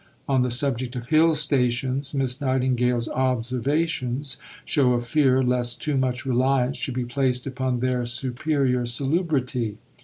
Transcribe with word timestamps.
On 0.27 0.41
the 0.41 0.49
subject 0.49 0.95
of 0.95 1.09
"Hill 1.09 1.35
Stations," 1.35 2.15
Miss 2.15 2.41
Nightingale's 2.41 3.07
"Observations" 3.09 4.37
show 4.65 4.93
a 4.93 4.99
fear 4.99 5.43
lest 5.43 5.79
too 5.79 5.95
much 5.95 6.25
reliance 6.25 6.77
should 6.77 6.95
be 6.95 7.05
placed 7.05 7.45
upon 7.45 7.81
their 7.81 8.07
superior 8.07 8.87
salubrity. 8.87 9.77